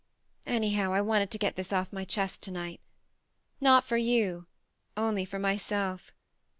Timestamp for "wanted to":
1.01-1.37